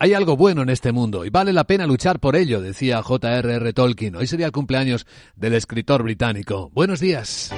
[0.00, 3.72] Hay algo bueno en este mundo y vale la pena luchar por ello, decía J.R.R.
[3.72, 4.14] Tolkien.
[4.14, 6.70] Hoy sería el cumpleaños del escritor británico.
[6.72, 7.52] Buenos días.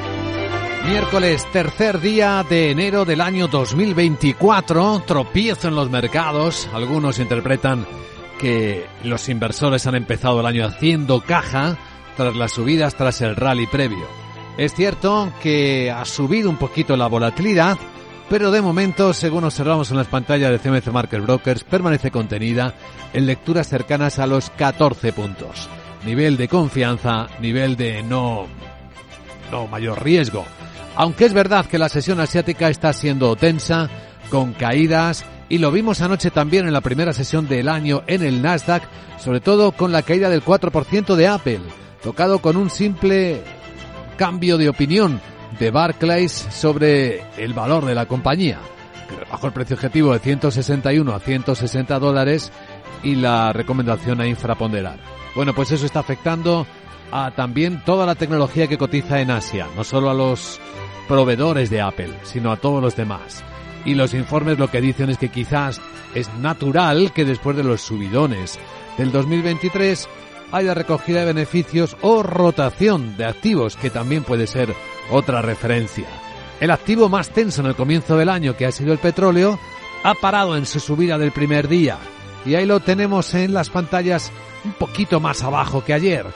[0.88, 5.02] Miércoles, tercer día de enero del año 2024.
[5.06, 6.66] Tropiezo en los mercados.
[6.72, 7.86] Algunos interpretan
[8.38, 11.76] que los inversores han empezado el año haciendo caja
[12.16, 14.06] tras las subidas tras el rally previo.
[14.56, 17.76] Es cierto que ha subido un poquito la volatilidad,
[18.30, 22.74] pero de momento, según observamos en las pantallas de CMC Market Brokers, permanece contenida
[23.12, 25.68] en lecturas cercanas a los 14 puntos.
[26.06, 28.46] Nivel de confianza, nivel de no,
[29.50, 30.44] no mayor riesgo.
[30.94, 33.90] Aunque es verdad que la sesión asiática está siendo tensa,
[34.30, 38.42] con caídas, y lo vimos anoche también en la primera sesión del año en el
[38.42, 38.84] Nasdaq,
[39.18, 41.60] sobre todo con la caída del 4% de Apple,
[42.00, 43.42] tocado con un simple
[44.16, 45.20] cambio de opinión
[45.58, 48.58] de Barclays sobre el valor de la compañía.
[49.30, 52.52] Bajo el precio objetivo de 161 a 160 dólares
[53.02, 54.98] y la recomendación a infraponderar.
[55.34, 56.66] Bueno, pues eso está afectando
[57.12, 60.60] a también toda la tecnología que cotiza en Asia, no solo a los
[61.08, 63.42] proveedores de Apple, sino a todos los demás.
[63.84, 65.80] Y los informes lo que dicen es que quizás
[66.14, 68.58] es natural que después de los subidones
[68.98, 70.08] del 2023
[70.52, 74.74] haya recogida de beneficios o rotación de activos, que también puede ser
[75.10, 76.06] otra referencia.
[76.60, 79.58] El activo más tenso en el comienzo del año, que ha sido el petróleo,
[80.02, 81.98] ha parado en su subida del primer día.
[82.44, 84.30] Y ahí lo tenemos en las pantallas
[84.64, 86.26] un poquito más abajo que ayer.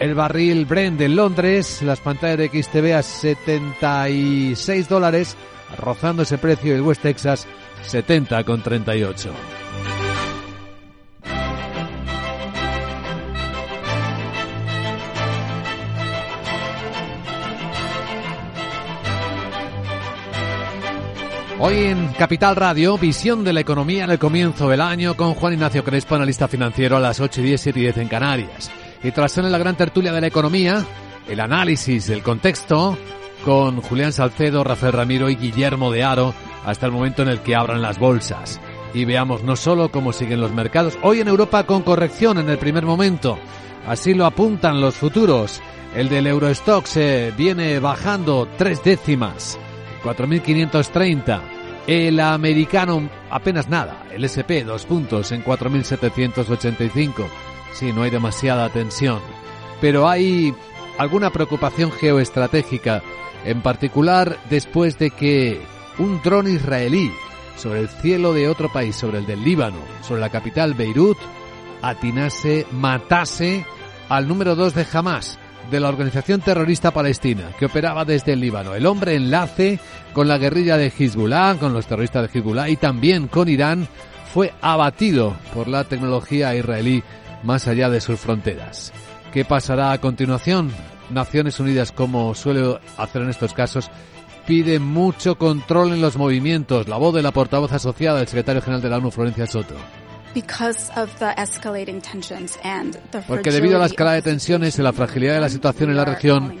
[0.00, 5.36] El barril Brent en Londres, las pantallas de XTB a 76 dólares,
[5.78, 7.46] rozando ese precio el West Texas
[7.88, 9.61] 70,38.
[21.64, 25.52] Hoy en Capital Radio, visión de la economía en el comienzo del año con Juan
[25.52, 28.68] Ignacio Crespo, analista financiero a las 8 y 10, 7 y 10 en Canarias.
[29.04, 30.84] Y tras en la gran tertulia de la economía,
[31.28, 32.98] el análisis del contexto
[33.44, 36.34] con Julián Salcedo, Rafael Ramiro y Guillermo de Aro
[36.66, 38.60] hasta el momento en el que abran las bolsas.
[38.92, 42.58] Y veamos no solo cómo siguen los mercados, hoy en Europa con corrección en el
[42.58, 43.38] primer momento.
[43.86, 45.60] Así lo apuntan los futuros.
[45.94, 49.60] El del Eurostox eh, viene bajando tres décimas.
[50.02, 51.51] 4.530.
[51.86, 54.04] El americano apenas nada.
[54.12, 57.26] El SP dos puntos en 4.785.
[57.72, 59.20] Sí, no hay demasiada tensión.
[59.80, 60.54] Pero hay
[60.98, 63.02] alguna preocupación geoestratégica,
[63.44, 65.60] en particular después de que
[65.98, 67.10] un dron israelí
[67.56, 71.18] sobre el cielo de otro país, sobre el del Líbano, sobre la capital Beirut,
[71.82, 73.66] atinase, matase
[74.08, 75.38] al número dos de Hamas,
[75.70, 78.74] de la organización terrorista palestina que operaba desde el Líbano.
[78.74, 79.78] El hombre enlace
[80.12, 83.88] con la guerrilla de Hezbollah, con los terroristas de Hezbollah y también con Irán,
[84.32, 87.02] fue abatido por la tecnología israelí
[87.42, 88.92] más allá de sus fronteras.
[89.32, 90.70] ¿Qué pasará a continuación?
[91.10, 93.90] Naciones Unidas, como suele hacer en estos casos,
[94.46, 96.88] pide mucho control en los movimientos.
[96.88, 99.74] La voz de la portavoz asociada del secretario general de la ONU, Florencia Soto.
[103.26, 106.04] Porque debido a la escala de tensiones y la fragilidad de la situación en la
[106.04, 106.58] región,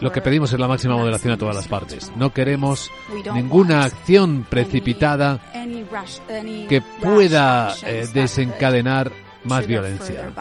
[0.00, 2.12] lo que pedimos es la máxima moderación a todas las partes.
[2.16, 2.90] No queremos
[3.34, 5.40] ninguna acción precipitada
[6.68, 9.10] que pueda eh, desencadenar
[9.44, 10.32] más violencia.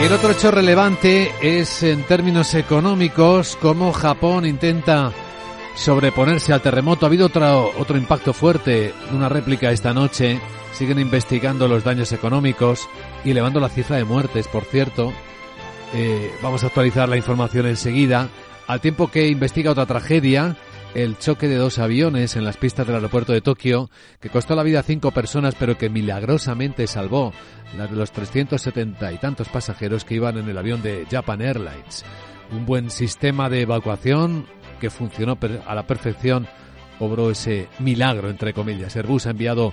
[0.00, 5.12] El otro hecho relevante es en términos económicos cómo Japón intenta
[5.76, 7.04] sobreponerse al terremoto.
[7.04, 10.40] Ha habido otro, otro impacto fuerte, una réplica esta noche.
[10.72, 12.88] Siguen investigando los daños económicos
[13.24, 15.12] y elevando la cifra de muertes, por cierto.
[15.92, 18.30] Eh, vamos a actualizar la información enseguida.
[18.66, 20.56] Al tiempo que investiga otra tragedia,
[20.94, 23.90] el choque de dos aviones en las pistas del aeropuerto de Tokio,
[24.20, 27.32] que costó la vida a cinco personas, pero que milagrosamente salvó
[27.76, 32.04] la de los 370 y tantos pasajeros que iban en el avión de Japan Airlines.
[32.52, 34.46] Un buen sistema de evacuación
[34.80, 36.48] que funcionó a la perfección,
[36.98, 38.96] obró ese milagro, entre comillas.
[38.96, 39.72] Airbus ha enviado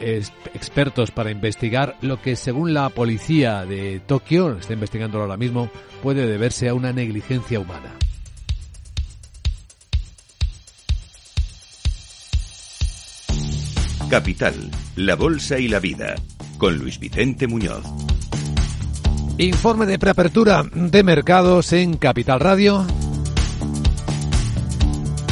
[0.00, 5.70] expertos para investigar lo que, según la policía de Tokio, está investigando ahora mismo,
[6.02, 7.94] puede deberse a una negligencia humana.
[14.08, 16.14] Capital, la Bolsa y la Vida,
[16.58, 17.84] con Luis Vicente Muñoz.
[19.38, 22.86] Informe de preapertura de mercados en Capital Radio.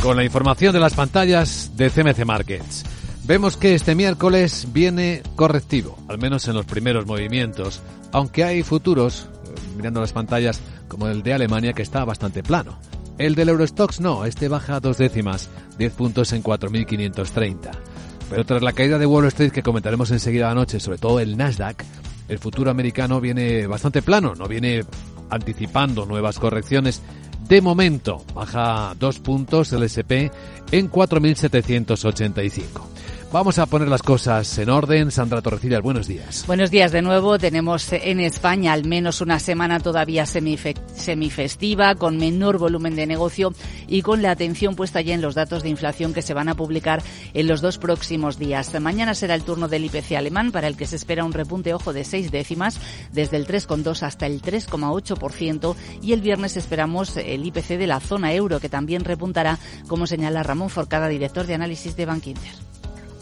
[0.03, 2.85] Con la información de las pantallas de CMC Markets.
[3.25, 7.81] Vemos que este miércoles viene correctivo, al menos en los primeros movimientos,
[8.11, 9.29] aunque hay futuros
[9.77, 12.79] mirando las pantallas como el de Alemania que está bastante plano.
[13.19, 17.92] El del Eurostox no, este baja dos décimas, 10 puntos en 4.530.
[18.33, 21.37] Pero tras la caída de Wall Street que comentaremos enseguida la noche, sobre todo el
[21.37, 21.85] Nasdaq,
[22.29, 24.85] el futuro americano viene bastante plano, no viene
[25.29, 27.03] anticipando nuevas correcciones.
[27.47, 30.33] De momento, baja dos puntos el SP
[30.73, 32.92] en 4.785.
[33.33, 35.11] Vamos a poner las cosas en orden.
[35.11, 36.45] Sandra Torrecillas, buenos días.
[36.47, 37.39] Buenos días de nuevo.
[37.39, 43.55] Tenemos en España al menos una semana todavía semifestiva, con menor volumen de negocio
[43.89, 46.57] y con la atención puesta ya en los datos de inflación que se van a
[46.57, 47.03] publicar
[47.33, 48.79] en los dos próximos días.
[48.79, 51.95] Mañana será el turno del IPC alemán, para el que se espera un repunte, ojo,
[51.95, 52.79] de seis décimas,
[53.13, 55.75] desde el 3,2 hasta el 3,8%.
[56.03, 59.59] Y el viernes esperamos el IPC de la zona euro, que también repuntará,
[59.89, 62.72] como señala Ramón Forcada, director de análisis de Bank Inter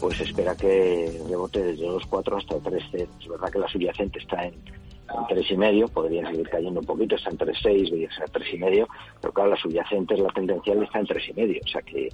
[0.01, 4.43] pues espera que rebote desde los 4 hasta 3 Es verdad que la subyacente está
[4.45, 4.55] en,
[5.49, 8.87] y medio, podría seguir cayendo un poquito, está en 3,6, debería ser tres y medio,
[9.19, 12.09] pero claro, la subyacente, la tendencial está en tres y medio, o sea que,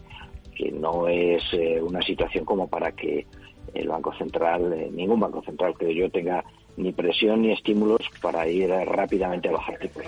[0.55, 3.25] que no es eh, una situación como para que
[3.73, 6.43] el Banco Central, eh, ningún Banco Central que yo tenga
[6.75, 10.03] ni presión ni estímulos para ir rápidamente a bajar tipos.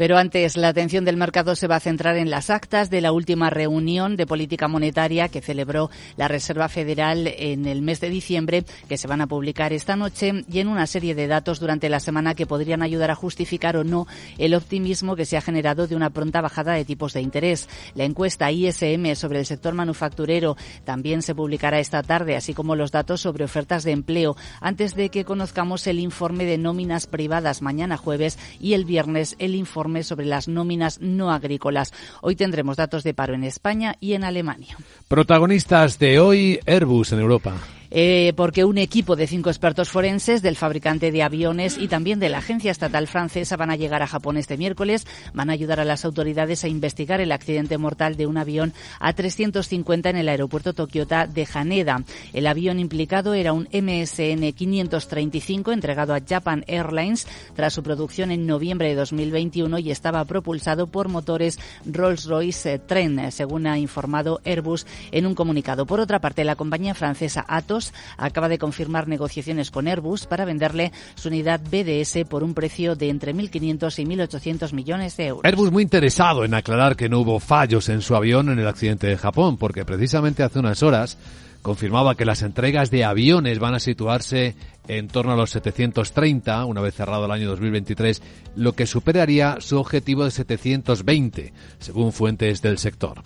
[0.00, 3.12] Pero antes, la atención del mercado se va a centrar en las actas de la
[3.12, 8.64] última reunión de política monetaria que celebró la Reserva Federal en el mes de diciembre,
[8.88, 12.00] que se van a publicar esta noche, y en una serie de datos durante la
[12.00, 14.06] semana que podrían ayudar a justificar o no
[14.38, 17.68] el optimismo que se ha generado de una pronta bajada de tipos de interés.
[17.94, 22.90] La encuesta ISM sobre el sector manufacturero también se publicará esta tarde, así como los
[22.90, 27.98] datos sobre ofertas de empleo, antes de que conozcamos el informe de nóminas privadas mañana
[27.98, 31.92] jueves y el viernes el informe sobre las nóminas no agrícolas.
[32.22, 34.76] Hoy tendremos datos de paro en España y en Alemania.
[35.08, 37.54] Protagonistas de hoy, Airbus en Europa.
[37.90, 42.28] Eh, porque un equipo de cinco expertos forenses del fabricante de aviones y también de
[42.28, 45.06] la agencia estatal francesa van a llegar a Japón este miércoles.
[45.34, 50.10] Van a ayudar a las autoridades a investigar el accidente mortal de un avión A350
[50.10, 52.04] en el aeropuerto Tokiota de Haneda.
[52.32, 58.46] El avión implicado era un MSN 535 entregado a Japan Airlines tras su producción en
[58.46, 65.26] noviembre de 2021 y estaba propulsado por motores Rolls-Royce Trent, según ha informado Airbus en
[65.26, 65.86] un comunicado.
[65.86, 67.79] Por otra parte, la compañía francesa Atos
[68.16, 73.08] acaba de confirmar negociaciones con Airbus para venderle su unidad BDS por un precio de
[73.08, 75.44] entre 1.500 y 1.800 millones de euros.
[75.44, 79.06] Airbus muy interesado en aclarar que no hubo fallos en su avión en el accidente
[79.06, 81.18] de Japón, porque precisamente hace unas horas
[81.62, 84.54] confirmaba que las entregas de aviones van a situarse
[84.90, 88.22] en torno a los 730, una vez cerrado el año 2023,
[88.56, 93.22] lo que superaría su objetivo de 720, según fuentes del sector.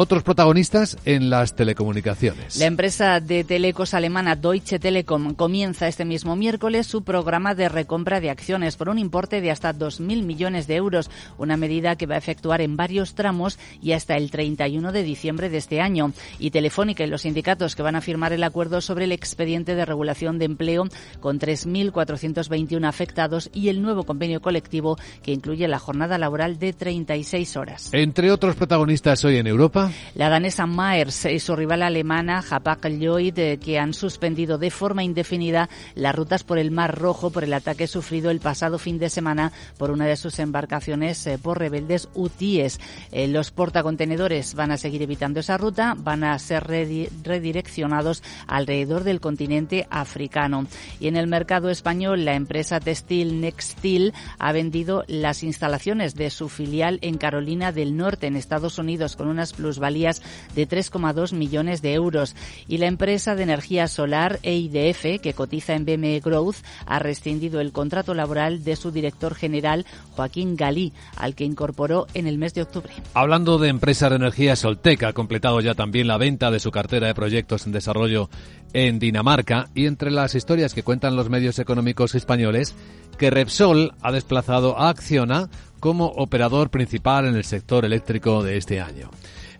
[0.00, 2.56] Otros protagonistas en las telecomunicaciones.
[2.58, 8.20] La empresa de telecos alemana Deutsche Telekom comienza este mismo miércoles su programa de recompra
[8.20, 12.14] de acciones por un importe de hasta 2.000 millones de euros, una medida que va
[12.14, 16.12] a efectuar en varios tramos y hasta el 31 de diciembre de este año.
[16.38, 19.84] Y Telefónica y los sindicatos que van a firmar el acuerdo sobre el expediente de
[19.84, 20.84] regulación de empleo
[21.20, 27.56] con 3.421 afectados y el nuevo convenio colectivo que incluye la jornada laboral de 36
[27.56, 27.90] horas.
[27.92, 33.58] Entre otros protagonistas hoy en Europa, la danesa Maers y su rival alemana Hapag-Lloyd, eh,
[33.58, 37.86] que han suspendido de forma indefinida las rutas por el Mar Rojo por el ataque
[37.86, 42.80] sufrido el pasado fin de semana por una de sus embarcaciones eh, por rebeldes hutíes.
[43.12, 49.20] Eh, los portacontenedores van a seguir evitando esa ruta, van a ser redireccionados alrededor del
[49.20, 50.66] continente africano.
[51.00, 56.48] Y en el mercado español, la empresa textil Nextil ha vendido las instalaciones de su
[56.48, 60.22] filial en Carolina del Norte, en Estados Unidos, con unas plus valías
[60.54, 62.34] de 3,2 millones de euros.
[62.66, 67.72] Y la empresa de energía solar EIDF, que cotiza en BME Growth, ha rescindido el
[67.72, 72.62] contrato laboral de su director general, Joaquín Galí, al que incorporó en el mes de
[72.62, 72.92] octubre.
[73.14, 77.06] Hablando de empresa de energía, Soltec ha completado ya también la venta de su cartera
[77.06, 78.30] de proyectos en desarrollo
[78.72, 82.74] en Dinamarca y entre las historias que cuentan los medios económicos españoles,
[83.18, 85.48] que Repsol ha desplazado a Acciona
[85.80, 89.10] como operador principal en el sector eléctrico de este año.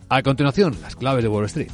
[0.09, 1.71] A continuación, las claves de Wall Street.